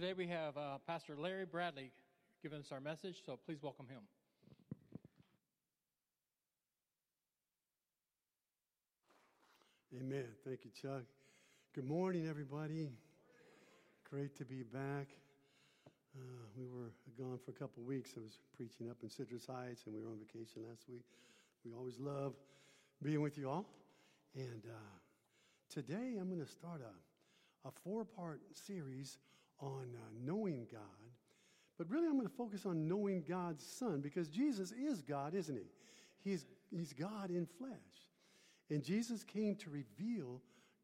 [0.00, 1.92] today we have uh, Pastor Larry Bradley
[2.42, 4.00] giving us our message, so please welcome him.
[9.94, 10.24] Amen.
[10.42, 11.02] Thank you, Chuck.
[11.74, 12.88] Good morning, everybody.
[14.08, 15.08] Great to be back.
[16.16, 18.12] Uh, we were gone for a couple weeks.
[18.16, 21.04] I was preaching up in Citrus Heights, and we were on vacation last week.
[21.62, 22.32] We always love
[23.02, 23.66] being with you all.
[24.34, 29.18] And uh, today I'm going to start a, a four part series
[29.60, 30.80] on uh, knowing God.
[31.78, 35.56] But really, I'm going to focus on knowing God's Son because Jesus is God, isn't
[35.56, 35.70] he?
[36.22, 37.70] He's, he's God in flesh.
[38.68, 40.40] And Jesus came to reveal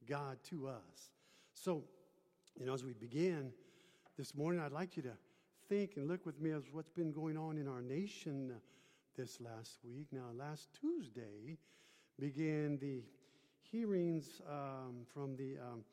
[0.09, 1.11] God to us.
[1.55, 1.85] So,
[2.59, 3.53] you know, as we begin
[4.17, 5.13] this morning, I'd like you to
[5.69, 8.53] think and look with me as what's been going on in our nation
[9.17, 10.07] this last week.
[10.13, 11.59] Now, last Tuesday
[12.19, 13.03] began the
[13.71, 15.85] hearings um, from the um,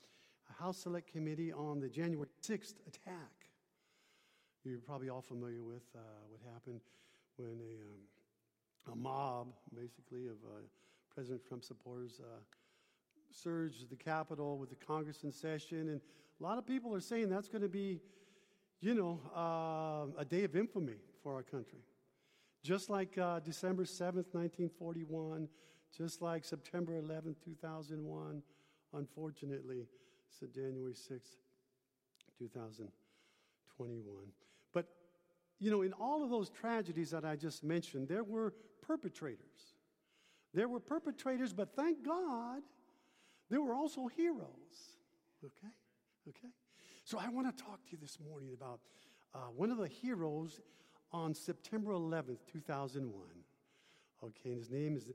[0.51, 3.49] House Select Committee on the January 6th attack.
[4.63, 5.99] You're probably all familiar with uh,
[6.29, 6.81] what happened
[7.37, 10.61] when a, um, a mob, basically, of uh,
[11.13, 12.39] President Trump supporters uh,
[13.29, 15.89] surged the Capitol with the Congress in session.
[15.89, 16.01] And
[16.39, 17.99] a lot of people are saying that's going to be,
[18.79, 21.79] you know, uh, a day of infamy for our country.
[22.63, 25.49] Just like uh, December 7th, 1941,
[25.97, 28.41] just like September 11th, 2001,
[28.93, 29.87] unfortunately,
[30.41, 31.37] it's January 6th,
[32.37, 34.15] 2021.
[34.73, 34.87] But,
[35.59, 39.75] you know, in all of those tragedies that I just mentioned, there were perpetrators.
[40.53, 42.61] There were perpetrators, but thank God,
[43.49, 44.97] there were also heroes.
[45.43, 45.73] Okay?
[46.29, 46.49] Okay?
[47.03, 48.79] So I want to talk to you this morning about
[49.33, 50.61] uh, one of the heroes
[51.11, 53.13] on September 11th, 2001.
[54.23, 55.07] Okay, and his name is,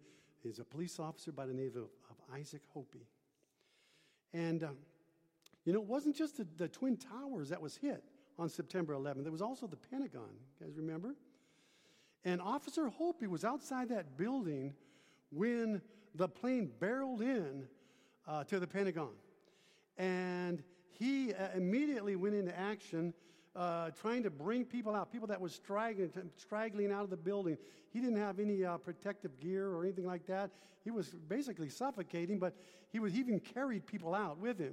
[0.44, 3.06] is a police officer by the name of, of Isaac Hoopii.
[4.34, 4.69] And, uh,
[5.69, 8.02] you know, it wasn't just the, the Twin Towers that was hit
[8.38, 10.30] on September 11th, there was also the Pentagon.
[10.58, 11.14] You guys remember?
[12.24, 14.73] And Officer Hoopii was outside that building
[15.30, 15.83] when
[16.14, 17.68] the plane barreled in
[18.27, 19.11] uh, to the Pentagon.
[19.98, 20.62] And
[20.98, 23.12] he uh, immediately went into action
[23.55, 27.58] uh, trying to bring people out, people that were straggling, straggling out of the building.
[27.90, 30.50] He didn't have any uh, protective gear or anything like that.
[30.83, 32.56] He was basically suffocating, but
[32.89, 34.73] he, was, he even carried people out with him.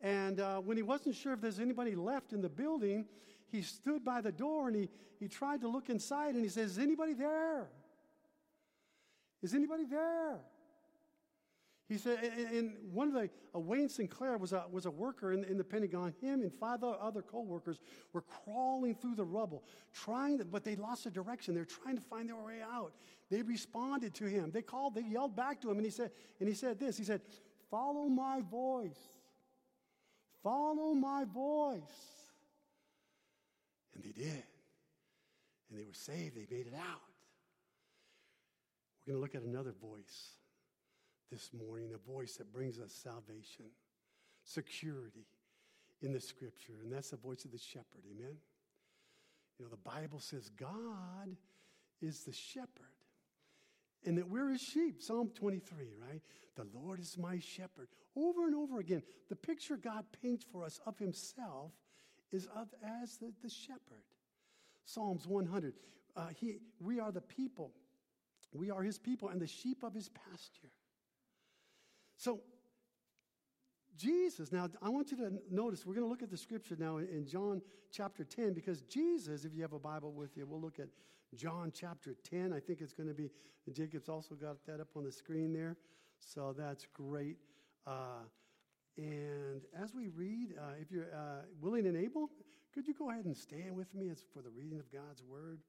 [0.00, 3.06] And uh, when he wasn't sure if there's anybody left in the building,
[3.50, 4.88] he stood by the door and he,
[5.18, 7.68] he tried to look inside and he says, Is anybody there?
[9.42, 10.40] Is anybody there?
[11.86, 12.18] He said,
[12.50, 15.64] and one of the, uh, Wayne Sinclair was a, was a worker in, in the
[15.64, 16.14] Pentagon.
[16.20, 17.78] Him and five other co workers
[18.14, 19.62] were crawling through the rubble,
[19.92, 21.54] trying, to, but they lost their direction.
[21.54, 22.94] They're trying to find their way out.
[23.30, 24.50] They responded to him.
[24.50, 27.04] They called, they yelled back to him, and he said, and he said this He
[27.04, 27.20] said,
[27.70, 28.98] Follow my voice.
[30.44, 31.80] Follow my voice.
[33.94, 34.44] And they did.
[35.70, 36.36] And they were saved.
[36.36, 37.00] They made it out.
[39.06, 40.36] We're going to look at another voice
[41.32, 43.66] this morning, a voice that brings us salvation,
[44.44, 45.26] security
[46.02, 48.02] in the scripture, and that's the voice of the shepherd.
[48.10, 48.36] Amen?
[49.58, 51.36] You know, the Bible says God
[52.02, 52.68] is the shepherd
[54.04, 55.02] and that we're his sheep.
[55.02, 56.22] Psalm 23, right?
[56.56, 57.88] The Lord is my shepherd.
[58.16, 61.72] Over and over again, the picture God paints for us of himself
[62.32, 62.68] is of
[63.02, 64.04] as the, the shepherd.
[64.84, 65.74] Psalms 100,
[66.16, 67.72] uh, he, we are the people
[68.54, 70.70] we are his people and the sheep of his pasture.
[72.16, 72.40] So,
[73.96, 76.98] Jesus, now I want you to notice, we're going to look at the scripture now
[76.98, 77.60] in John
[77.92, 80.88] chapter 10 because Jesus, if you have a Bible with you, we'll look at
[81.36, 82.52] John chapter 10.
[82.52, 83.30] I think it's going to be,
[83.72, 85.76] Jacob's also got that up on the screen there.
[86.20, 87.36] So that's great.
[87.86, 88.24] Uh,
[88.96, 92.30] and as we read, uh, if you're uh, willing and able,
[92.72, 95.60] could you go ahead and stand with me as for the reading of God's word?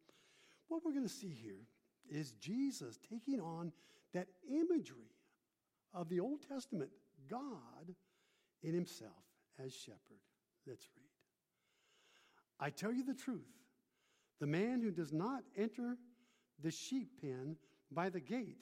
[0.67, 1.67] What we're going to see here
[2.09, 3.71] is Jesus taking on
[4.13, 5.11] that imagery
[5.93, 6.89] of the Old Testament
[7.29, 7.93] God
[8.63, 9.11] in himself
[9.63, 10.21] as shepherd.
[10.67, 11.05] Let's read.
[12.59, 13.64] I tell you the truth
[14.39, 15.97] the man who does not enter
[16.61, 17.55] the sheep pen
[17.91, 18.57] by the gate,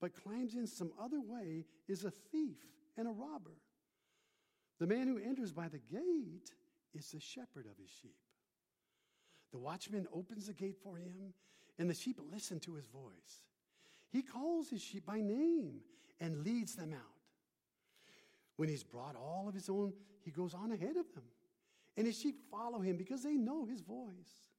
[0.00, 2.58] but climbs in some other way, is a thief
[2.96, 3.56] and a robber.
[4.78, 6.50] The man who enters by the gate
[6.94, 8.16] is the shepherd of his sheep.
[9.52, 11.34] The watchman opens the gate for him,
[11.78, 13.42] and the sheep listen to his voice.
[14.10, 15.80] He calls his sheep by name
[16.20, 17.00] and leads them out.
[18.56, 19.92] When he's brought all of his own,
[20.22, 21.24] he goes on ahead of them.
[21.96, 24.49] And his sheep follow him because they know his voice.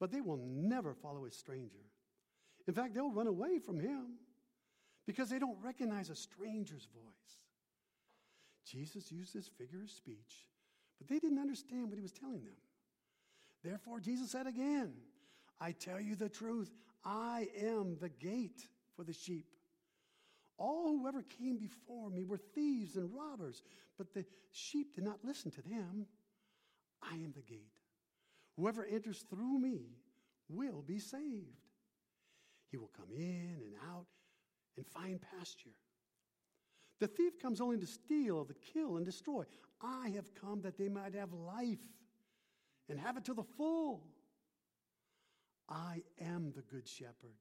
[0.00, 1.84] But they will never follow a stranger.
[2.66, 4.18] In fact, they'll run away from him
[5.06, 7.44] because they don't recognize a stranger's voice.
[8.64, 10.46] Jesus used this figure of speech
[10.98, 12.56] But they didn't understand what he was telling them.
[13.64, 14.92] Therefore, Jesus said again,
[15.60, 16.70] I tell you the truth,
[17.04, 19.46] I am the gate for the sheep.
[20.58, 23.62] All who ever came before me were thieves and robbers,
[23.96, 26.06] but the sheep did not listen to them.
[27.02, 27.77] I am the gate.
[28.58, 29.82] Whoever enters through me
[30.48, 31.62] will be saved.
[32.70, 34.06] He will come in and out
[34.76, 35.76] and find pasture.
[36.98, 39.44] The thief comes only to steal, to kill, and destroy.
[39.80, 41.78] I have come that they might have life
[42.88, 44.02] and have it to the full.
[45.68, 47.36] I am the good shepherd.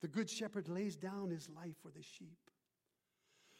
[0.00, 2.50] The good shepherd lays down his life for the sheep.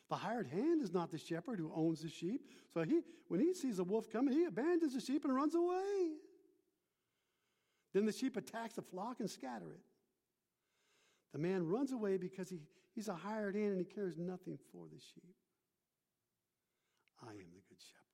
[0.08, 2.49] The hired hand is not the shepherd who owns the sheep.
[2.75, 6.17] So he, when he sees a wolf coming, he abandons the sheep and runs away.
[7.92, 9.81] Then the sheep attacks the flock and scatter it.
[11.32, 12.58] The man runs away because he,
[12.94, 15.34] he's a hired hand and he cares nothing for the sheep.
[17.22, 18.10] I am the good shepherd.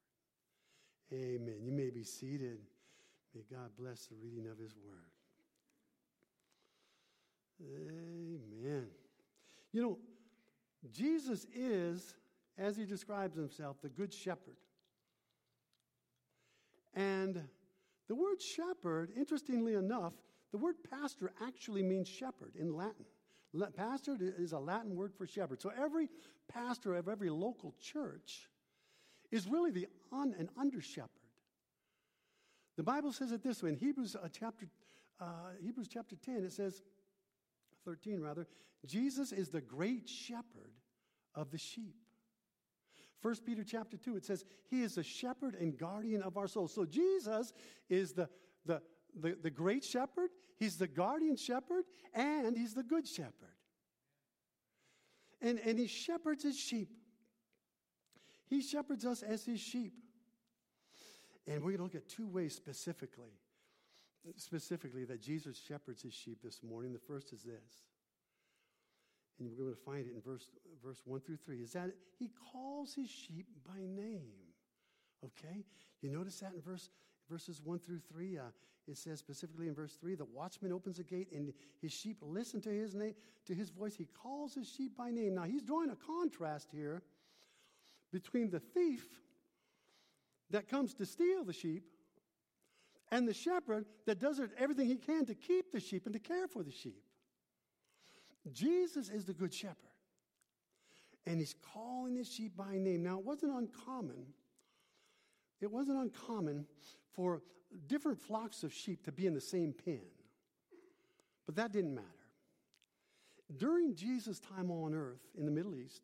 [1.13, 1.57] Amen.
[1.63, 2.59] You may be seated.
[3.35, 5.13] May God bless the reading of his word.
[7.63, 8.87] Amen.
[9.73, 9.99] You know,
[10.91, 12.15] Jesus is,
[12.59, 14.57] as he describes himself, the good shepherd.
[16.95, 17.43] And
[18.09, 20.13] the word shepherd, interestingly enough,
[20.53, 23.05] the word pastor actually means shepherd in Latin.
[23.77, 25.61] Pastor is a Latin word for shepherd.
[25.61, 26.09] So every
[26.49, 28.49] pastor of every local church
[29.31, 31.11] is really the un and under shepherd.
[32.77, 34.67] The Bible says it this way in Hebrews uh, chapter
[35.21, 36.83] uh, Hebrews chapter 10 it says
[37.87, 38.47] 13 rather
[38.85, 40.75] Jesus is the great shepherd
[41.35, 41.97] of the sheep.
[43.23, 46.75] 1 Peter chapter 2 it says he is the shepherd and guardian of our souls.
[46.75, 47.53] So Jesus
[47.89, 48.29] is the
[48.65, 48.83] the
[49.21, 51.85] the, the great shepherd, he's the guardian shepherd,
[52.15, 53.33] and he's the good shepherd.
[55.41, 56.91] And, and he shepherds his sheep.
[58.49, 59.95] He shepherds us as his sheep.
[61.47, 63.39] And we're going to look at two ways specifically,
[64.37, 66.93] specifically that Jesus shepherds his sheep this morning.
[66.93, 67.85] The first is this.
[69.39, 70.49] And we're going to find it in verse,
[70.85, 74.33] verse 1 through 3, is that he calls his sheep by name.
[75.25, 75.65] Okay?
[76.01, 76.91] You notice that in verse,
[77.31, 78.39] verses 1 through 3?
[78.39, 78.43] Uh,
[78.89, 82.61] it says specifically in verse 3 the watchman opens the gate and his sheep listen
[82.61, 85.91] to his name to his voice he calls his sheep by name now he's drawing
[85.91, 87.03] a contrast here
[88.13, 89.05] between the thief
[90.51, 91.85] that comes to steal the sheep
[93.11, 96.47] and the shepherd that does everything he can to keep the sheep and to care
[96.47, 97.03] for the sheep
[98.53, 99.77] jesus is the good shepherd
[101.27, 104.27] and he's calling his sheep by name now it wasn't uncommon
[105.61, 106.67] it wasn't uncommon
[107.15, 107.43] for
[107.87, 110.03] different flocks of sheep to be in the same pen.
[111.47, 112.07] But that didn't matter.
[113.57, 116.03] During Jesus' time on earth in the Middle East,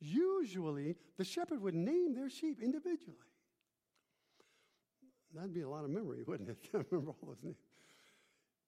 [0.00, 3.16] usually the shepherd would name their sheep individually.
[5.34, 6.58] That'd be a lot of memory, wouldn't it?
[6.74, 7.56] I remember all those names.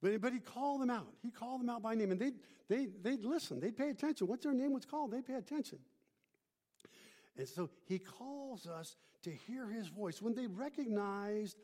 [0.03, 1.15] But, but he called them out.
[1.23, 2.35] He called them out by name, and they'd,
[2.69, 3.61] they, they'd listen.
[3.61, 4.27] They'd pay attention.
[4.27, 5.79] Once their name was called, they'd pay attention.
[7.39, 10.21] And so he calls us to hear his voice.
[10.21, 11.57] When they recognized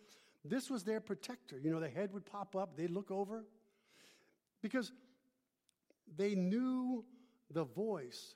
[0.44, 3.44] this was their protector, you know, the head would pop up, they'd look over
[4.62, 4.92] because
[6.16, 7.04] they knew
[7.50, 8.34] the voice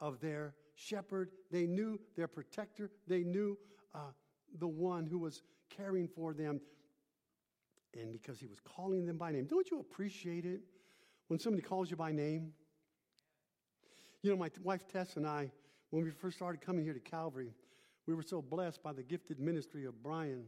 [0.00, 3.58] of their shepherd, they knew their protector, they knew
[3.94, 4.12] uh,
[4.58, 6.60] the one who was caring for them.
[7.98, 9.46] And because he was calling them by name.
[9.46, 10.60] Don't you appreciate it
[11.28, 12.52] when somebody calls you by name?
[14.22, 15.50] You know, my wife Tess and I,
[15.90, 17.52] when we first started coming here to Calvary,
[18.06, 20.44] we were so blessed by the gifted ministry of Brian.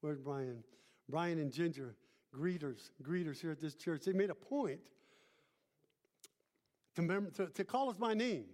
[0.00, 0.64] Where's Brian?
[1.08, 1.96] Brian and Ginger,
[2.34, 4.04] greeters, greeters here at this church.
[4.04, 4.80] They made a point
[6.96, 8.44] to, remember, to, to call us by name.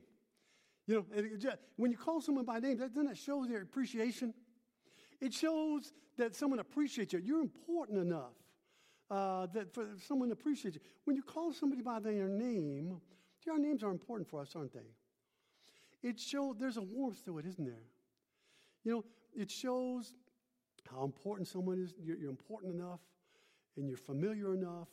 [0.86, 4.32] You know, when you call someone by name, doesn't that show their appreciation?
[5.20, 7.20] It shows that someone appreciates you.
[7.24, 8.34] You're important enough
[9.10, 10.82] uh, that for someone appreciates you.
[11.04, 13.00] When you call somebody by their name,
[13.48, 14.90] our names are important for us, aren't they?
[16.02, 17.82] it shows there's a warmth to it, isn't there?
[18.84, 19.04] You know,
[19.34, 20.14] it shows
[20.90, 21.94] how important someone is.
[22.00, 23.00] You're, you're important enough
[23.76, 24.88] and you're familiar enough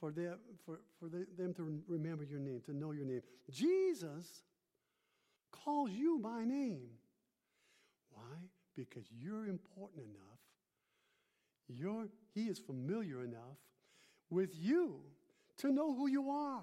[0.00, 3.20] for, them, for, for the, them to remember your name, to know your name.
[3.50, 4.42] Jesus
[5.52, 6.88] calls you by name.
[8.10, 8.36] Why?
[8.74, 10.35] Because you're important enough.
[11.68, 13.58] You're, he is familiar enough
[14.30, 15.00] with you
[15.58, 16.62] to know who you are.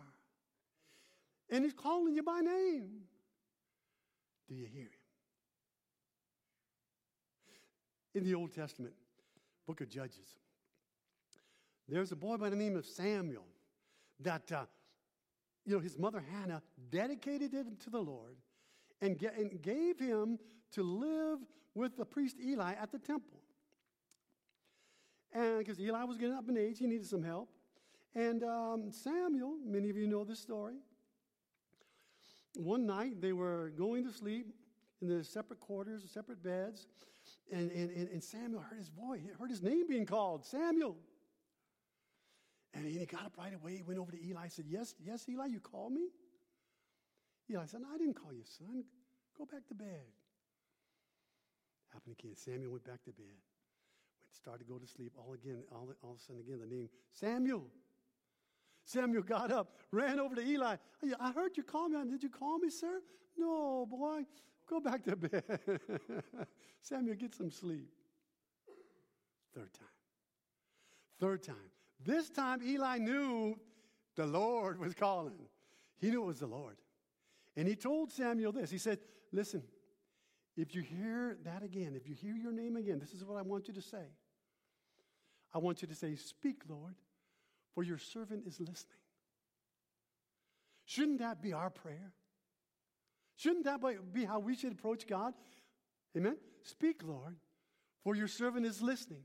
[1.49, 2.89] And he's calling you by name.
[4.47, 4.89] Do you hear him?
[8.15, 8.93] In the Old Testament,
[9.67, 10.35] book of Judges,
[11.87, 13.45] there's a boy by the name of Samuel
[14.19, 14.65] that, uh,
[15.65, 18.37] you know, his mother Hannah dedicated him to the Lord.
[19.03, 20.39] and, and gave him
[20.71, 21.39] to live
[21.75, 23.42] with the priest Eli at the temple.
[25.33, 27.49] And because Eli was getting up in age, he needed some help.
[28.15, 30.75] And um, Samuel, many of you know this story.
[32.55, 34.53] One night they were going to sleep
[35.01, 36.85] in the separate quarters, separate beds,
[37.51, 40.95] and, and, and, Samuel heard his voice, he heard his name being called, Samuel.
[42.73, 43.75] And he got up right away.
[43.75, 46.07] He went over to Eli said, Yes, yes, Eli, you called me?
[47.51, 48.83] Eli said, No, I didn't call you, son.
[49.37, 50.05] Go back to bed.
[51.91, 52.35] Happened again.
[52.35, 53.37] Samuel went back to bed.
[54.33, 55.13] Started to go to sleep.
[55.17, 57.67] All again, all, all of a sudden again, the name Samuel.
[58.85, 60.75] Samuel got up, ran over to Eli.
[61.19, 61.97] I heard you call me.
[62.09, 63.01] Did you call me, sir?
[63.37, 64.23] No, boy.
[64.69, 65.43] Go back to bed.
[66.81, 67.87] Samuel, get some sleep.
[69.55, 69.87] Third time.
[71.19, 71.55] Third time.
[72.03, 73.57] This time, Eli knew
[74.15, 75.47] the Lord was calling.
[75.99, 76.77] He knew it was the Lord.
[77.55, 78.99] And he told Samuel this He said,
[79.31, 79.63] Listen,
[80.55, 83.41] if you hear that again, if you hear your name again, this is what I
[83.41, 84.05] want you to say.
[85.53, 86.95] I want you to say, Speak, Lord,
[87.73, 88.97] for your servant is listening.
[90.85, 92.11] Shouldn't that be our prayer?
[93.35, 93.81] Shouldn't that
[94.13, 95.33] be how we should approach God?
[96.15, 96.37] Amen?
[96.63, 97.35] Speak, Lord,
[98.03, 99.23] for your servant is listening.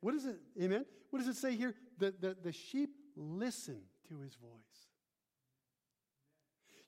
[0.00, 0.38] What is it?
[0.60, 0.84] Amen?
[1.10, 1.74] What does it say here?
[1.98, 4.50] The, the, the sheep listen to his voice.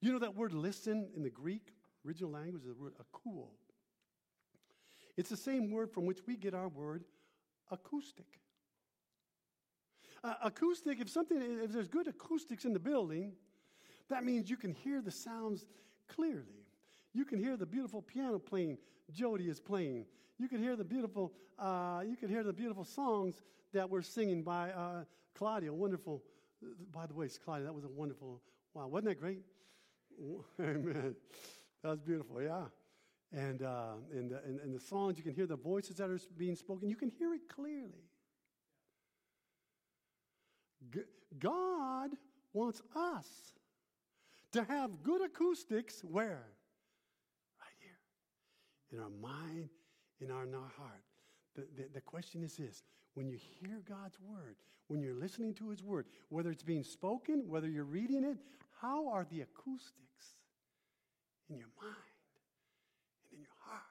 [0.01, 1.75] You know that word listen in the Greek,
[2.07, 3.49] original language, is the word akuo.
[5.17, 7.05] It's the same word from which we get our word
[7.71, 8.41] acoustic.
[10.23, 13.33] Uh, acoustic, if something, if there's good acoustics in the building,
[14.09, 15.65] that means you can hear the sounds
[16.09, 16.67] clearly.
[17.13, 18.79] You can hear the beautiful piano playing
[19.11, 20.07] Jody is playing.
[20.39, 23.41] You can hear the beautiful, uh, you can hear the beautiful songs
[23.73, 25.73] that we're singing by uh, Claudia.
[25.73, 26.23] Wonderful.
[26.93, 28.41] By the way, Claudia, that was a wonderful.
[28.75, 29.41] Wow, wasn't that great?
[30.61, 31.15] Amen.
[31.83, 32.43] That was beautiful.
[32.43, 32.65] Yeah.
[33.33, 36.57] And, uh, and, and, and the songs, you can hear the voices that are being
[36.57, 36.89] spoken.
[36.89, 38.11] You can hear it clearly.
[41.39, 42.11] God
[42.53, 43.27] wants us
[44.53, 46.47] to have good acoustics where?
[47.61, 47.99] Right here.
[48.93, 49.69] In our mind,
[50.21, 51.05] in our, in our heart.
[51.55, 52.83] The, the, the question is this
[53.15, 54.57] when you hear God's word,
[54.89, 58.39] when you're listening to his word, whether it's being spoken, whether you're reading it,
[58.81, 60.35] how are the acoustics
[61.49, 61.97] in your mind
[63.31, 63.83] and in your heart?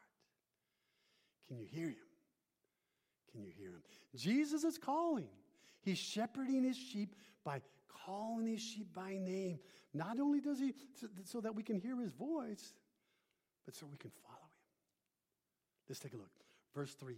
[1.50, 1.96] Can you hear him?
[3.32, 3.82] Can you hear him?
[4.15, 5.27] Jesus is calling.
[5.82, 7.62] He's shepherding his sheep by
[8.06, 9.60] calling his sheep by name.
[9.94, 10.74] Not only does he,
[11.25, 12.74] so, that we can hear his voice,
[13.65, 14.50] but so we can follow him.
[15.89, 16.32] Let's take a look.
[16.75, 17.15] Verse 3.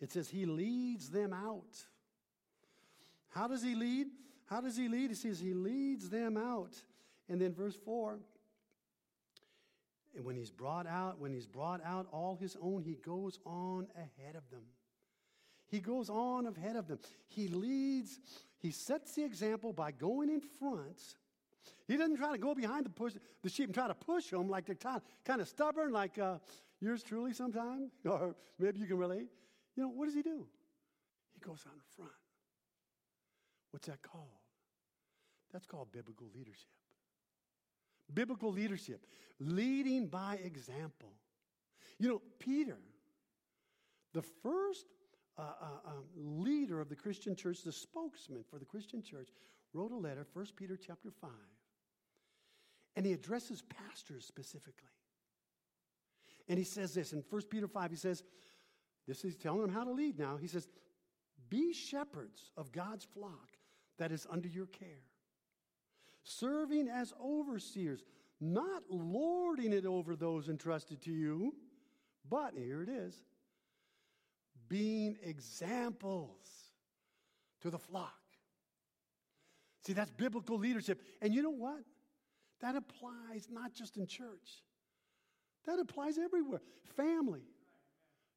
[0.00, 1.76] It says, He leads them out.
[3.28, 4.06] How does He lead?
[4.46, 5.10] How does He lead?
[5.10, 6.74] He says, He leads them out.
[7.28, 8.18] And then verse 4
[10.14, 13.88] and when he's brought out, when he's brought out all his own, he goes on
[13.96, 14.62] ahead of them.
[15.66, 16.98] He goes on ahead of them.
[17.26, 18.20] He leads,
[18.58, 21.00] he sets the example by going in front.
[21.88, 24.48] He doesn't try to go behind the, push, the sheep and try to push them
[24.48, 26.38] like they're kind, of stubborn, like uh,
[26.80, 29.28] yours truly sometimes, or maybe you can relate.
[29.76, 30.46] You know, what does he do?
[31.32, 32.12] He goes out in front.
[33.72, 34.28] What's that called?
[35.52, 36.68] That's called biblical leadership.
[38.12, 39.06] Biblical leadership,
[39.38, 41.12] leading by example.
[41.98, 42.78] You know, Peter,
[44.12, 44.86] the first
[45.38, 49.28] uh, uh, um, leader of the Christian church, the spokesman for the Christian church,
[49.72, 51.30] wrote a letter, 1 Peter chapter 5,
[52.96, 54.90] and he addresses pastors specifically.
[56.48, 58.22] And he says this in 1 Peter 5, he says,
[59.06, 60.36] this is telling them how to lead now.
[60.36, 60.68] He says,
[61.50, 63.50] Be shepherds of God's flock
[63.98, 65.02] that is under your care,
[66.24, 68.02] serving as overseers,
[68.40, 71.54] not lording it over those entrusted to you,
[72.28, 73.14] but here it is
[74.68, 76.46] being examples
[77.60, 78.12] to the flock.
[79.86, 81.00] See, that's biblical leadership.
[81.20, 81.84] And you know what?
[82.60, 84.62] That applies not just in church,
[85.66, 86.60] that applies everywhere.
[86.96, 87.42] Family.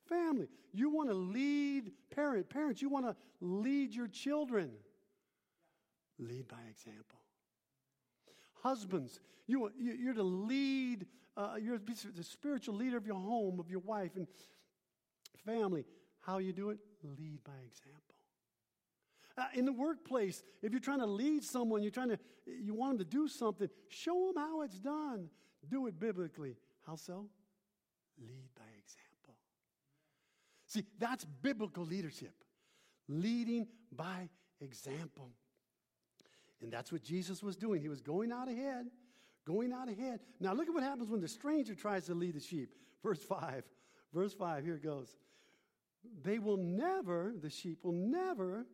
[0.08, 0.48] Family.
[0.74, 4.72] You want to lead parent, parents, you want to lead your children.
[6.20, 7.20] Lead by example.
[8.64, 13.80] Husbands, you, you're to lead, uh, you're the spiritual leader of your home, of your
[13.80, 14.28] wife and
[15.46, 15.86] family.
[16.20, 16.80] How you do it?
[17.04, 18.16] Lead by example.
[19.38, 22.98] Uh, in the workplace, if you're trying to lead someone, you're trying to, you want
[22.98, 25.30] them to do something, show them how it's done.
[25.70, 26.56] Do it biblically.
[26.86, 27.30] How so?
[28.20, 29.36] Lead by example.
[30.66, 32.34] See, that's biblical leadership.
[33.08, 35.32] Leading by example.
[36.62, 37.82] And that's what Jesus was doing.
[37.82, 38.88] He was going out ahead,
[39.46, 40.20] going out ahead.
[40.40, 42.74] Now, look at what happens when the stranger tries to lead the sheep.
[43.04, 43.64] Verse 5.
[44.14, 45.16] Verse 5, here it goes.
[46.24, 48.66] They will never, the sheep will never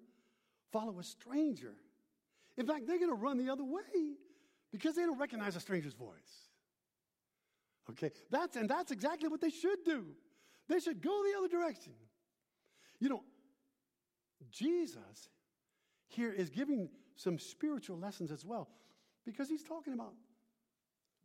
[0.72, 1.74] follow a stranger.
[2.58, 4.16] In fact, they're going to run the other way
[4.72, 6.50] because they don't recognize a stranger's voice.
[7.90, 10.06] Okay, that's and that's exactly what they should do.
[10.70, 11.94] They should go the other direction.
[13.00, 13.24] You know,
[14.52, 15.30] Jesus
[16.08, 18.70] here is giving some spiritual lessons as well
[19.26, 20.14] because he's talking about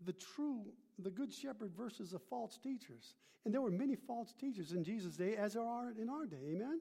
[0.04, 0.64] the true,
[0.98, 3.14] the good shepherd versus the false teachers.
[3.44, 6.52] And there were many false teachers in Jesus' day, as there are in our day.
[6.54, 6.80] Amen?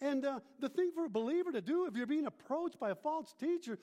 [0.00, 2.94] And uh, the thing for a believer to do if you're being approached by a
[2.94, 3.78] false teacher,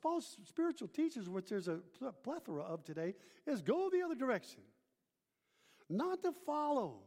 [0.00, 1.80] false spiritual teachers, which there's a
[2.22, 3.14] plethora of today,
[3.46, 4.60] is go the other direction.
[5.88, 7.00] Not to follow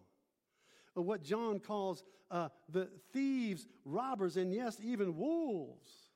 [0.93, 6.06] what John calls uh, the thieves, robbers, and yes, even wolves.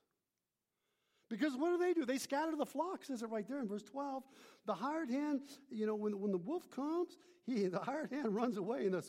[1.32, 2.06] Because what do they do?
[2.06, 4.22] They scatter the flock, says it right there in verse 12.
[4.66, 8.58] The hired hand, you know, when, when the wolf comes, he, the hired hand runs
[8.58, 9.02] away and the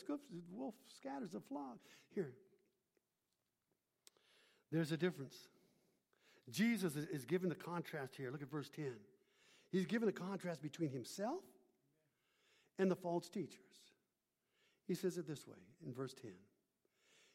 [0.49, 1.79] wolf scatters the flock.
[2.15, 2.31] Here,
[4.71, 5.35] there's a difference.
[6.49, 8.31] Jesus is, is given the contrast here.
[8.31, 8.93] Look at verse 10.
[9.69, 11.43] He's given a contrast between himself
[12.79, 13.59] and the false teachers.
[14.87, 16.31] He says it this way in verse 10.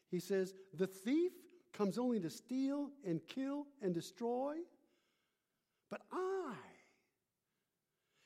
[0.09, 1.31] He says, The thief
[1.73, 4.55] comes only to steal and kill and destroy,
[5.89, 6.53] but I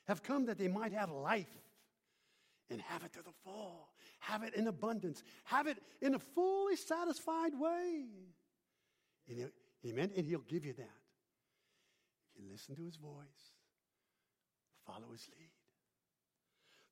[0.07, 1.47] have come that they might have life
[2.69, 3.89] and have it to the full,
[4.19, 8.05] have it in abundance, have it in a fully satisfied way.
[9.27, 9.49] And
[9.85, 10.11] amen?
[10.15, 10.97] And he'll give you that.
[12.35, 13.53] If you listen to his voice,
[14.85, 15.49] follow his lead.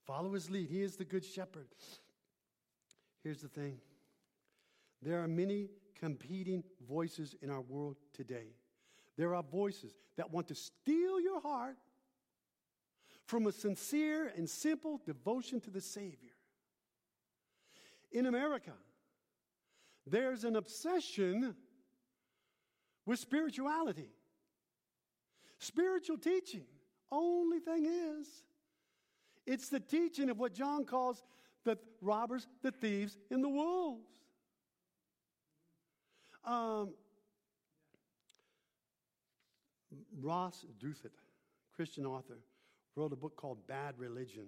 [0.05, 0.69] Follow his lead.
[0.69, 1.67] He is the good shepherd.
[3.23, 3.79] Here's the thing
[5.01, 8.55] there are many competing voices in our world today.
[9.21, 11.77] There are voices that want to steal your heart
[13.27, 16.33] from a sincere and simple devotion to the Savior.
[18.11, 18.71] In America,
[20.07, 21.53] there's an obsession
[23.05, 24.09] with spirituality,
[25.59, 26.65] spiritual teaching.
[27.11, 28.27] Only thing is,
[29.45, 31.21] it's the teaching of what John calls
[31.63, 34.07] the robbers, the thieves, and the wolves.
[36.43, 36.95] Um,
[40.19, 41.11] Ross Douthat,
[41.73, 42.39] Christian author,
[42.95, 44.47] wrote a book called Bad Religion.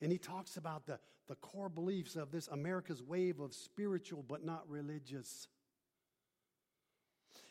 [0.00, 4.44] And he talks about the, the core beliefs of this America's wave of spiritual but
[4.44, 5.48] not religious.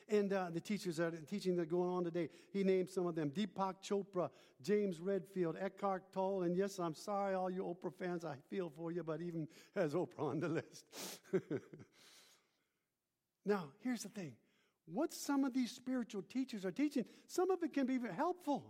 [0.10, 3.08] And uh, the teachers that are teaching that are going on today, he named some
[3.08, 4.30] of them Deepak Chopra,
[4.62, 8.92] James Redfield, Eckhart Tolle, and yes, I'm sorry, all you Oprah fans, I feel for
[8.92, 10.86] you, but even has Oprah on the list.
[13.46, 14.34] now, here's the thing
[14.92, 18.64] what some of these spiritual teachers are teaching, some of it can be helpful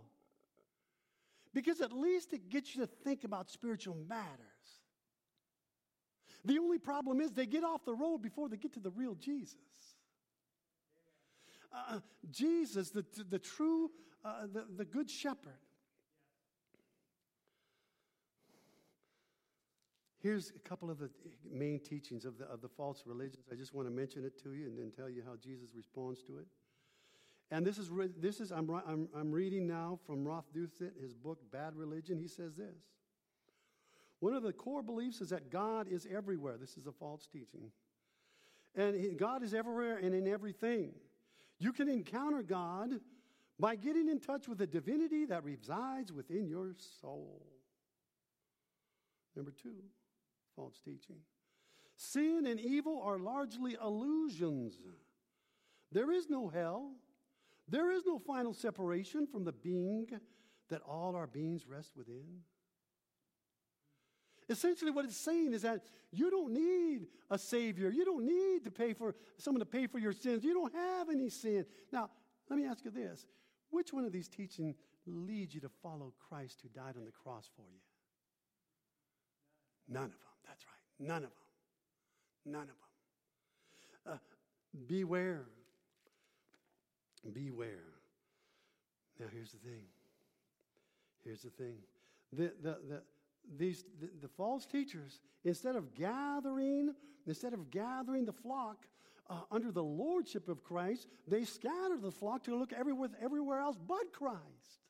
[1.54, 4.24] because at least it gets you to think about spiritual matters.
[6.44, 9.14] The only problem is they get off the road before they get to the real
[9.14, 9.56] Jesus.
[11.72, 12.00] Uh,
[12.30, 13.90] Jesus, the, the true,
[14.24, 15.58] uh, the, the good shepherd.
[20.20, 21.10] Here's a couple of the
[21.48, 23.46] main teachings of the, of the false religions.
[23.52, 26.22] I just want to mention it to you and then tell you how Jesus responds
[26.24, 26.46] to it.
[27.50, 31.76] And this is, this is I'm, I'm, I'm reading now from Douthat, his book, Bad
[31.76, 32.18] Religion.
[32.18, 32.76] He says this
[34.20, 36.56] One of the core beliefs is that God is everywhere.
[36.58, 37.70] This is a false teaching.
[38.74, 40.92] And God is everywhere and in everything.
[41.58, 43.00] You can encounter God
[43.58, 47.46] by getting in touch with the divinity that resides within your soul.
[49.34, 49.82] Number two,
[50.58, 51.16] false teaching.
[51.96, 54.78] Sin and evil are largely illusions.
[55.92, 56.92] There is no hell.
[57.68, 60.08] There is no final separation from the being
[60.68, 62.40] that all our beings rest within.
[64.48, 67.90] Essentially, what it's saying is that you don't need a Savior.
[67.90, 70.42] You don't need to pay for someone to pay for your sins.
[70.42, 71.66] You don't have any sin.
[71.92, 72.10] Now,
[72.48, 73.26] let me ask you this
[73.70, 77.50] which one of these teachings leads you to follow Christ who died on the cross
[77.54, 77.80] for you?
[79.88, 80.27] None of them.
[80.98, 81.30] None of them.
[82.46, 84.14] None of them.
[84.14, 84.18] Uh,
[84.86, 85.46] beware.
[87.32, 87.94] Beware.
[89.18, 89.84] Now, here's the thing.
[91.24, 91.76] Here's the thing.
[92.32, 93.02] The, the, the,
[93.56, 96.94] these the, the, false teachers instead of gathering
[97.26, 98.86] instead of gathering the flock
[99.30, 103.76] uh, under the lordship of christ they scatter the flock to look everywhere, everywhere else
[103.86, 104.82] but christ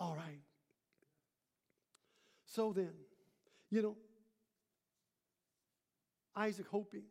[0.00, 0.40] all right
[2.46, 2.92] so then
[3.70, 3.96] you know
[6.36, 7.04] isaac Hoopii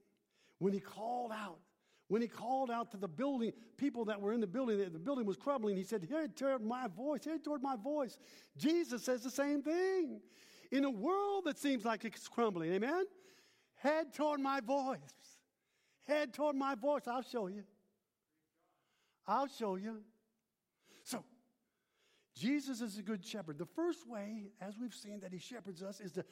[0.60, 1.60] when he called out
[2.10, 5.26] When he called out to the building, people that were in the building, the building
[5.26, 5.76] was crumbling.
[5.78, 8.20] He said, Hear toward my voice, hear toward my voice.
[8.58, 10.22] Jesus says the same thing.
[10.72, 13.06] In a world that seems like it's crumbling, amen?
[13.76, 15.00] Head toward my voice.
[16.08, 17.08] Head toward my voice.
[17.08, 17.64] I'll show you.
[19.26, 20.02] I'll show you.
[21.04, 21.24] So,
[22.36, 23.58] Jesus is a good shepherd.
[23.58, 26.28] The first way, as we've seen, that he shepherds us is that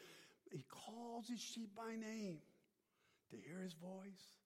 [0.52, 2.40] he calls his sheep by name
[3.32, 4.40] to hear his voice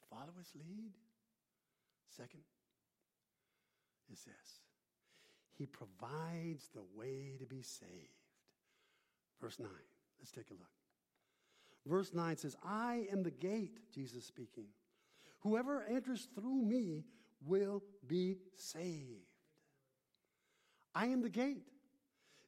[0.00, 0.92] to follow his lead.
[2.08, 2.42] Second
[4.12, 4.60] is this
[5.56, 8.20] He provides the way to be saved.
[9.40, 9.68] Verse 9,
[10.18, 10.68] let's take a look.
[11.86, 14.66] Verse 9 says, I am the gate, Jesus speaking.
[15.40, 17.04] Whoever enters through me
[17.46, 19.24] will be saved.
[20.94, 21.68] I am the gate.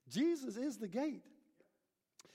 [0.08, 1.22] Jesus is the gate.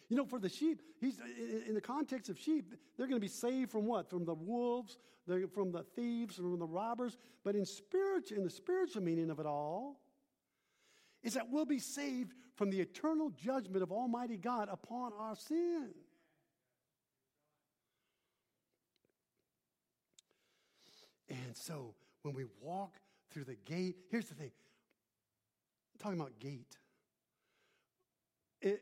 [0.10, 1.20] You know, for the sheep, he's
[1.68, 4.10] in the context of sheep, they're going to be saved from what?
[4.10, 4.98] From the wolves,
[5.54, 7.18] from the thieves, from the robbers.
[7.44, 10.00] But in spiritual, in the spiritual meaning of it all,
[11.24, 15.90] is that we'll be saved from the eternal judgment of Almighty God upon our sin.
[21.30, 22.94] And so when we walk
[23.30, 24.52] through the gate, here's the thing.
[25.94, 26.78] I'm talking about gate
[28.68, 28.82] it,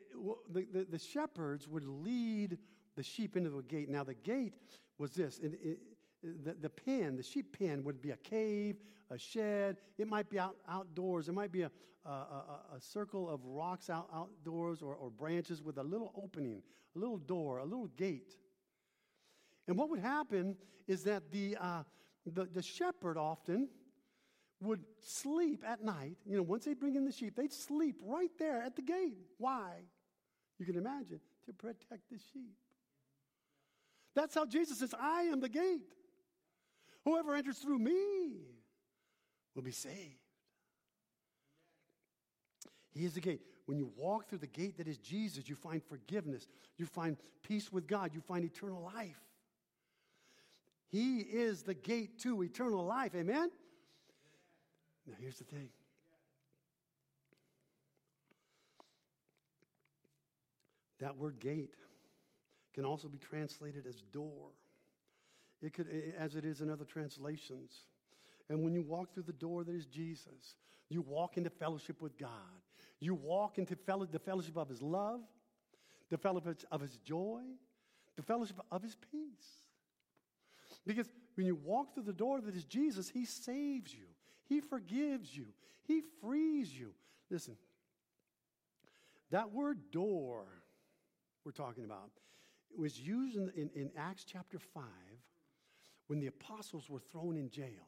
[0.52, 2.58] the, the, the, shepherds would lead
[2.96, 3.90] the sheep into the gate.
[3.90, 4.54] Now, the gate
[4.98, 5.80] was this it,
[6.44, 8.78] the, the pen, the sheep pen would be a cave,
[9.12, 9.78] a shed.
[9.98, 11.30] It might be out, outdoors.
[11.30, 11.72] It might be a,
[12.06, 16.62] a, a, a circle of rocks out, outdoors or, or branches with a little opening,
[16.96, 18.36] a little door, a little gate.
[19.68, 20.56] And what would happen
[20.88, 21.84] is that the, uh,
[22.26, 23.70] the, the shepherd often
[24.66, 26.18] would sleep at night.
[26.26, 29.18] You know, once they bring in the sheep, they'd sleep right there at the gate.
[29.38, 29.72] Why?
[30.60, 32.56] You can imagine, to protect the sheep.
[34.16, 35.94] That's how Jesus says, I am the gate.
[37.04, 38.38] Whoever enters through me
[39.54, 40.20] will be saved.
[42.94, 43.42] He is the gate.
[43.66, 46.48] When you walk through the gate that is Jesus, you find forgiveness,
[46.78, 49.20] you find peace with God, you find eternal life.
[50.88, 53.14] He is the gate to eternal life.
[53.16, 53.50] Amen?
[55.08, 55.70] Now, here's the thing
[61.00, 61.76] that word gate
[62.74, 64.50] can also be translated as door.
[65.62, 65.88] It could,
[66.18, 67.72] as it is in other translations.
[68.50, 70.58] And when you walk through the door that is Jesus,
[70.90, 72.30] you walk into fellowship with God.
[73.00, 75.22] You walk into fellow, the fellowship of His love,
[76.10, 77.42] the fellowship of His joy,
[78.16, 79.64] the fellowship of His peace.
[80.86, 84.06] Because when you walk through the door that is Jesus, He saves you.
[84.48, 85.48] He forgives you,
[85.84, 86.94] He frees you.
[87.30, 87.58] Listen,
[89.32, 90.46] that word door
[91.44, 92.12] we're talking about
[92.78, 94.84] was used in, in, in Acts chapter 5
[96.08, 97.88] when the apostles were thrown in jail.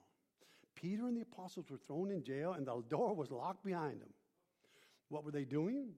[0.76, 4.10] Peter and the apostles were thrown in jail, and the door was locked behind them.
[5.10, 5.90] What were they doing?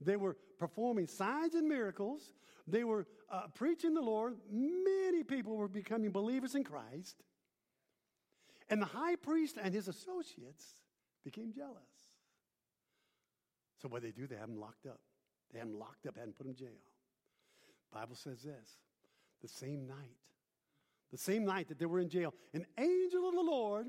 [0.00, 2.32] They were performing signs and miracles.
[2.66, 4.36] They were uh, preaching the Lord.
[4.50, 7.22] Many people were becoming believers in Christ.
[8.72, 10.64] And the high priest and his associates
[11.26, 11.76] became jealous.
[13.82, 14.98] So what they do, they have him locked up.
[15.52, 16.80] They have him locked up, hadn't put him in jail.
[17.92, 18.78] Bible says this
[19.42, 20.16] the same night,
[21.10, 23.88] the same night that they were in jail, an angel of the Lord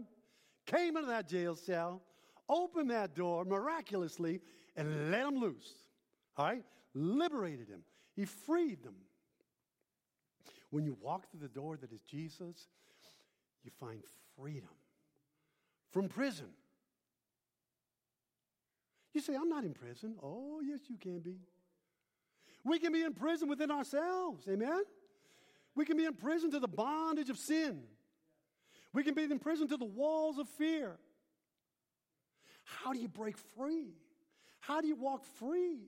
[0.66, 2.02] came into that jail cell,
[2.50, 4.42] opened that door miraculously,
[4.76, 5.76] and let him loose.
[6.36, 6.64] All right?
[6.94, 7.84] Liberated him.
[8.18, 8.96] He freed them.
[10.72, 12.68] When you walk through the door that is Jesus,
[13.64, 14.04] you find
[14.38, 14.70] freedom
[15.92, 16.48] from prison.
[19.14, 20.16] You say, I'm not in prison.
[20.24, 21.38] Oh, yes, you can be.
[22.66, 24.48] We can be in prison within ourselves.
[24.50, 24.84] Amen?
[25.76, 27.84] We can be in prison to the bondage of sin.
[28.94, 30.98] We can be in prison to the walls of fear.
[32.64, 33.94] How do you break free?
[34.60, 35.80] How do you walk free?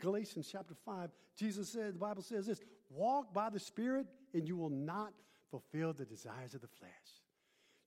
[0.00, 4.56] Galatians chapter 5, Jesus said, the Bible says this walk by the Spirit, and you
[4.56, 5.12] will not
[5.50, 6.90] fulfill the desires of the flesh.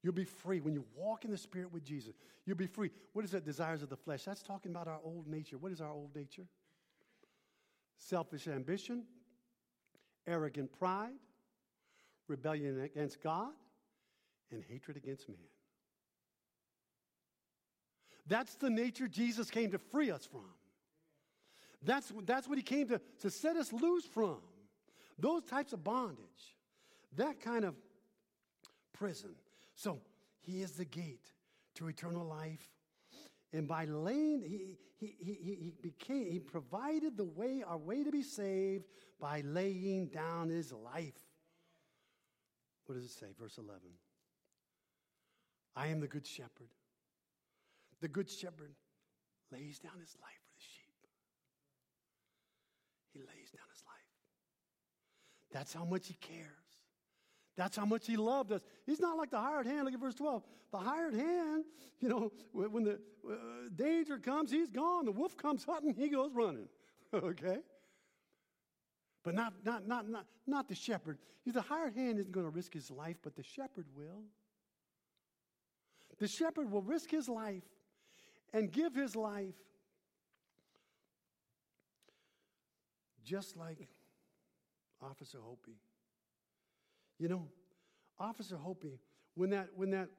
[0.04, 0.60] You'll be free.
[0.60, 2.14] When you walk in the Spirit with Jesus,
[2.46, 2.92] you'll be free.
[3.14, 3.46] What is that?
[3.46, 4.26] Desires of the flesh.
[4.26, 5.58] That's talking about our old nature.
[5.58, 6.46] What is our old nature?
[7.98, 9.06] Selfish ambition,
[10.28, 11.14] arrogant pride,
[12.28, 13.52] rebellion against God,
[14.52, 15.38] and hatred against man.
[18.28, 20.50] That's the nature Jesus came to free us from.
[21.82, 24.38] That's, that's what he came to, to set us loose from.
[25.18, 26.58] Those types of bondage,
[27.16, 27.76] that kind of
[28.94, 29.36] prison.
[29.76, 30.02] So
[30.40, 31.32] he is the gate
[31.76, 32.70] to eternal life.
[33.52, 38.12] And by laying, he, he, he, he became, he provided the way, our way to
[38.12, 38.86] be saved
[39.20, 41.14] by laying down his life.
[42.86, 43.28] What does it say?
[43.40, 43.80] Verse 11.
[45.76, 46.70] I am the good shepherd.
[48.02, 48.76] The good shepherd
[49.52, 51.08] lays down his life for the sheep.
[53.14, 53.94] He lays down his life.
[55.52, 56.63] That's how much he cares.
[57.56, 58.62] That's how much he loved us.
[58.86, 59.86] He's not like the hired hand.
[59.86, 60.44] Look at verse 12.
[60.72, 61.66] The hired hand,
[62.00, 63.36] you know, when the uh,
[63.76, 65.06] danger comes, he's gone.
[65.06, 66.68] The wolf comes hunting, he goes running.
[67.14, 67.60] okay?
[69.24, 71.20] But not, not, not, not, not the shepherd.
[71.46, 74.24] The hired hand isn't going to risk his life, but the shepherd will.
[76.20, 77.64] The shepherd will risk his life
[78.54, 79.56] and give his life
[83.24, 83.88] just like
[85.02, 85.78] Officer Hoopii.
[87.24, 87.48] You know,
[88.20, 89.00] Officer Hoopii,
[89.36, 90.10] when that, when that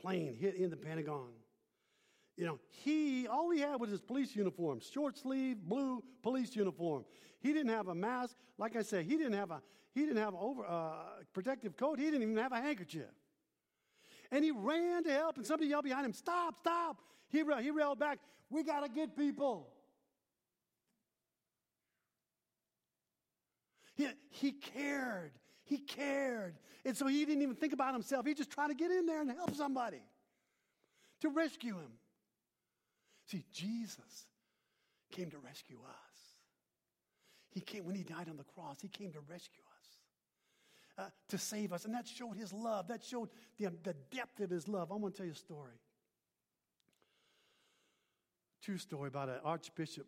[0.00, 1.30] plane hit in the Pentagon,
[2.36, 7.04] you know, he, all he had was his police uniform, short sleeve, blue police uniform.
[7.40, 8.36] He didn't have a mask.
[8.58, 9.60] Like I said, he didn't have a,
[9.92, 10.92] he didn't have over, uh,
[11.32, 11.98] protective coat.
[11.98, 13.10] He didn't even have a handkerchief.
[14.30, 16.98] And he ran to help, and somebody yelled behind him, Stop, stop.
[17.28, 19.68] He, he yelled back, We got to get people.
[23.96, 25.32] He, he cared.
[25.64, 26.56] He cared.
[26.84, 28.26] And so he didn't even think about himself.
[28.26, 30.02] He just tried to get in there and help somebody
[31.20, 31.92] to rescue him.
[33.26, 34.26] See, Jesus
[35.10, 36.20] came to rescue us.
[37.50, 41.38] He came, when he died on the cross, he came to rescue us, uh, to
[41.38, 41.84] save us.
[41.84, 42.88] And that showed his love.
[42.88, 44.90] That showed the, the depth of his love.
[44.90, 45.80] I'm going to tell you a story.
[48.60, 50.06] True story about an archbishop.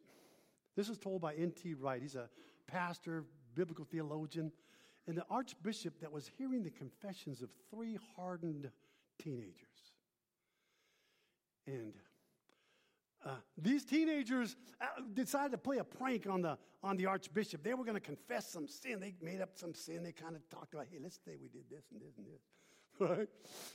[0.76, 1.74] This was told by N.T.
[1.74, 2.02] Wright.
[2.02, 2.28] He's a
[2.66, 4.52] pastor, biblical theologian,
[5.06, 8.70] and the archbishop that was hearing the confessions of three hardened
[9.22, 9.92] teenagers.
[11.66, 11.94] And
[13.24, 17.62] uh, these teenagers uh, decided to play a prank on the, on the archbishop.
[17.62, 19.00] They were going to confess some sin.
[19.00, 20.02] They made up some sin.
[20.02, 22.40] They kind of talked about, hey, let's say we did this and this and this.
[22.98, 23.28] Right?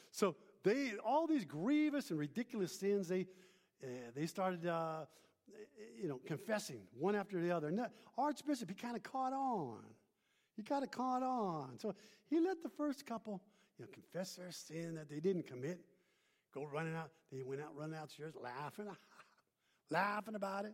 [0.09, 3.27] So they, all these grievous and ridiculous sins, they,
[3.83, 5.05] uh, they started, uh,
[6.01, 7.67] you know, confessing one after the other.
[7.67, 9.83] And the archbishop, he kind of caught on.
[10.55, 11.79] He kind of caught on.
[11.79, 11.95] So
[12.29, 13.41] he let the first couple,
[13.77, 15.79] you know, confess their sin that they didn't commit,
[16.53, 17.11] go running out.
[17.31, 18.87] They went out running out the stairs laughing
[19.89, 20.73] laughing about it.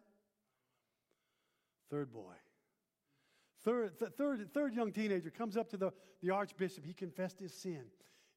[1.89, 2.33] Third boy.
[3.63, 6.85] Third, th- third, third young teenager comes up to the, the archbishop.
[6.85, 7.83] He confessed his sin.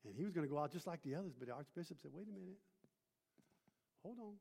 [0.04, 2.10] And he was going to go out just like the others, but the archbishop said,
[2.14, 2.56] wait a minute.
[4.02, 4.34] Hold on.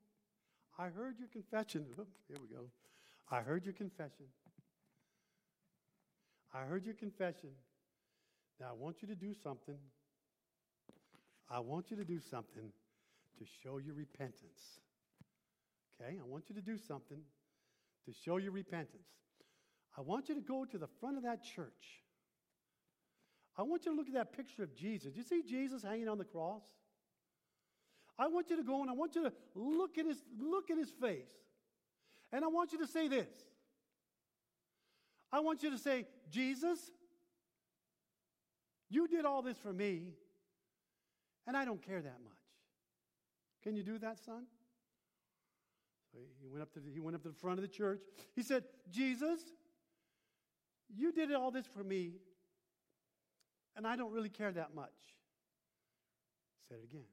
[0.77, 1.85] I heard your confession.
[2.27, 2.69] Here we go.
[3.29, 4.25] I heard your confession.
[6.53, 7.49] I heard your confession.
[8.59, 9.77] Now I want you to do something.
[11.49, 12.71] I want you to do something
[13.37, 14.79] to show your repentance.
[16.01, 17.21] Okay, I want you to do something
[18.05, 19.07] to show your repentance.
[19.97, 22.03] I want you to go to the front of that church.
[23.57, 25.15] I want you to look at that picture of Jesus.
[25.15, 26.63] You see Jesus hanging on the cross?
[28.17, 30.77] I want you to go and I want you to look at his look at
[30.77, 31.31] his face.
[32.31, 33.27] And I want you to say this.
[35.31, 36.79] I want you to say, Jesus,
[38.89, 40.13] you did all this for me,
[41.45, 42.33] and I don't care that much.
[43.63, 44.45] Can you do that, son?
[46.11, 48.01] So He went up to the, he went up to the front of the church.
[48.35, 49.39] He said, Jesus,
[50.95, 52.13] you did all this for me,
[53.75, 54.89] and I don't really care that much.
[56.67, 57.05] Said it again.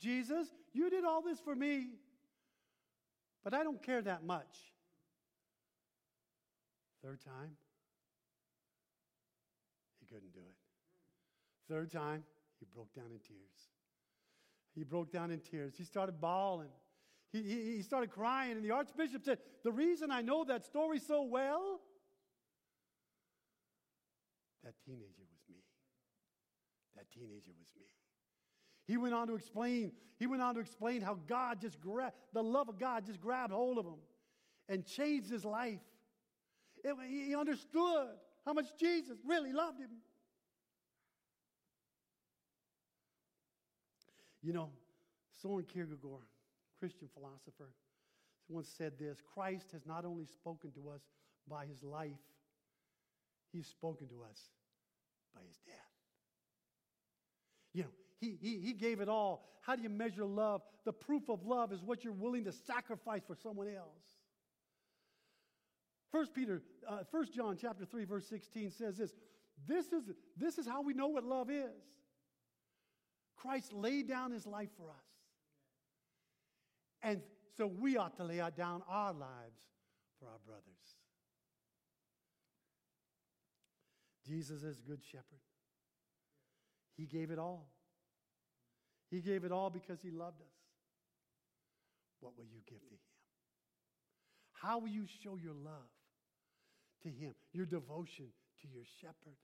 [0.00, 1.88] Jesus, you did all this for me,
[3.44, 4.72] but I don't care that much.
[7.06, 7.52] Third time,
[10.00, 11.72] he couldn't do it.
[11.72, 12.24] Third time,
[12.58, 13.70] he broke down in tears.
[14.74, 15.74] He broke down in tears.
[15.78, 16.70] He started bawling.
[17.30, 20.98] He, he, he started crying, and the archbishop said, The reason I know that story
[20.98, 21.80] so well,
[24.64, 25.62] that teenager was me.
[26.96, 27.86] That teenager was me.
[28.88, 32.42] He went on to explain, he went on to explain how God just grabbed, the
[32.42, 34.00] love of God just grabbed hold of him
[34.68, 35.78] and changed his life.
[36.86, 38.08] It, he understood
[38.44, 39.90] how much Jesus really loved him.
[44.40, 44.70] You know,
[45.42, 46.22] Soren Kierkegaard,
[46.78, 47.72] Christian philosopher,
[48.48, 51.00] once said this Christ has not only spoken to us
[51.48, 52.12] by his life,
[53.52, 54.38] he's spoken to us
[55.34, 55.74] by his death.
[57.72, 57.88] You know,
[58.20, 59.48] he, he, he gave it all.
[59.60, 60.62] How do you measure love?
[60.84, 64.15] The proof of love is what you're willing to sacrifice for someone else.
[66.12, 66.98] First Peter, uh,
[67.34, 69.12] John chapter 3, verse 16 says this.
[69.66, 70.04] This is,
[70.36, 71.82] this is how we know what love is.
[73.36, 74.96] Christ laid down his life for us.
[77.02, 77.20] And
[77.56, 79.62] so we ought to lay down our lives
[80.18, 80.62] for our brothers.
[84.26, 85.24] Jesus is a good shepherd.
[86.96, 87.68] He gave it all.
[89.10, 90.56] He gave it all because He loved us.
[92.20, 93.00] What will you give to Him?
[94.52, 95.90] How will you show your love
[97.06, 98.26] to Him, your devotion
[98.60, 99.36] to your shepherd?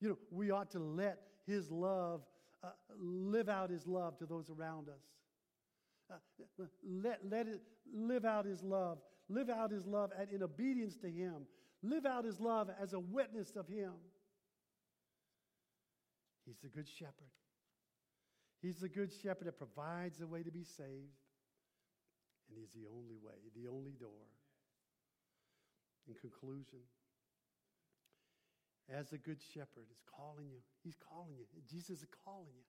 [0.00, 2.22] You know, we ought to let His love,
[2.62, 5.02] uh, live out His love to those around us.
[6.10, 7.60] Uh, let, let it
[7.94, 8.98] live out His love.
[9.28, 11.46] Live out His love at, in obedience to Him.
[11.82, 13.92] Live out His love as a witness of Him.
[16.46, 17.30] He's the good shepherd.
[18.60, 21.14] He's the good shepherd that provides the way to be saved.
[22.48, 24.26] And He's the only way, the only door.
[26.10, 26.80] In conclusion,
[28.92, 31.46] as the good shepherd is calling you, He's calling you.
[31.70, 32.66] Jesus is calling you.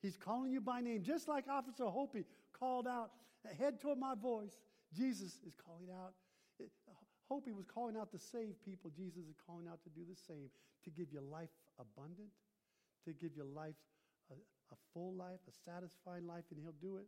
[0.00, 2.24] He's calling you by name, just like Officer Hoopii
[2.58, 3.10] called out,
[3.58, 4.56] head toward my voice.
[4.96, 6.14] Jesus is calling out.
[7.30, 8.90] Hoopii was calling out to save people.
[8.96, 10.48] Jesus is calling out to do the same,
[10.84, 12.30] to give you life abundant,
[13.04, 13.76] to give you life,
[14.30, 17.06] a, a full life, a satisfying life, and He'll do it.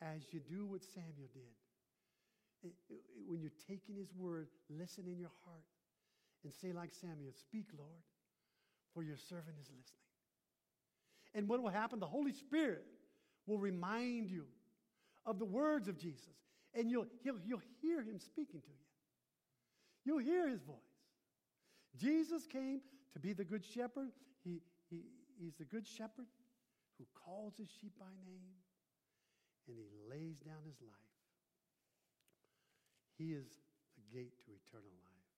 [0.00, 1.58] As you do what Samuel did.
[2.62, 5.64] It, it, when you're taking His word, listen in your heart
[6.44, 8.02] and say, like Samuel, Speak, Lord,
[8.94, 10.00] for your servant is listening.
[11.34, 12.00] And what will happen?
[12.00, 12.84] The Holy Spirit
[13.46, 14.44] will remind you
[15.26, 16.34] of the words of Jesus,
[16.74, 18.74] and you'll, you'll, you'll hear him speaking to you.
[20.04, 20.76] You'll hear his voice.
[21.96, 22.80] Jesus came
[23.12, 24.10] to be the good shepherd.
[24.44, 25.02] He, he,
[25.38, 26.26] he's the good shepherd
[26.98, 28.56] who calls his sheep by name,
[29.68, 31.09] and he lays down his life.
[33.20, 33.52] He is
[34.00, 35.28] the gate to eternal life.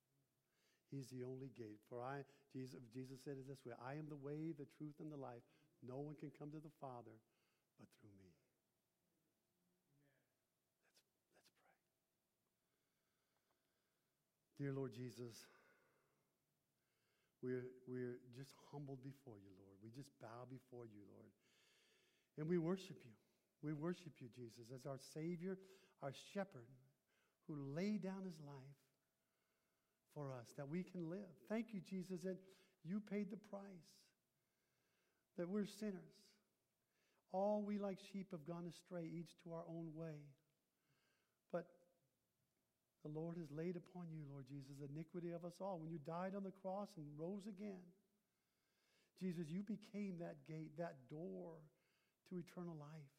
[0.94, 1.82] He's the only gate.
[1.90, 2.22] For I,
[2.54, 5.42] Jesus, Jesus said it this way I am the way, the truth, and the life.
[5.82, 7.18] No one can come to the Father
[7.82, 8.30] but through me.
[8.30, 9.34] Let's, let's
[14.54, 14.62] pray.
[14.62, 15.42] Dear Lord Jesus,
[17.42, 19.74] we're, we're just humbled before you, Lord.
[19.82, 21.34] We just bow before you, Lord.
[22.38, 23.18] And we worship you.
[23.58, 25.58] We worship you, Jesus, as our Savior,
[25.98, 26.70] our shepherd,
[27.48, 28.78] who laid down his life
[30.14, 31.32] for us that we can live.
[31.48, 32.36] Thank you, Jesus, that
[32.84, 33.62] you paid the price
[35.38, 36.16] that we're sinners.
[37.32, 40.20] All we like sheep have gone astray, each to our own way.
[41.50, 41.64] But
[43.02, 45.78] the Lord has laid upon you, Lord Jesus, the iniquity of us all.
[45.80, 47.80] When you died on the cross and rose again,
[49.18, 51.56] Jesus, you became that gate, that door
[52.28, 53.12] to eternal life.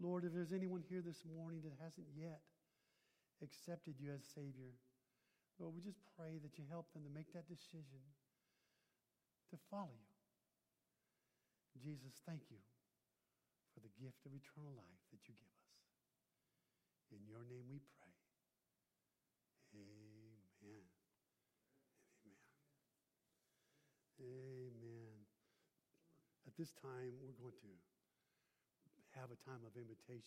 [0.00, 2.40] Lord, if there's anyone here this morning that hasn't yet
[3.42, 4.72] accepted you as Savior,
[5.58, 8.00] Lord, we just pray that you help them to make that decision
[9.50, 10.12] to follow you.
[11.82, 12.62] Jesus, thank you
[13.74, 15.72] for the gift of eternal life that you give us.
[17.10, 18.14] In your name we pray.
[19.74, 20.38] Amen.
[20.62, 20.86] Amen.
[24.22, 25.18] Amen.
[26.46, 27.72] At this time, we're going to
[29.18, 30.22] have a time of invitation.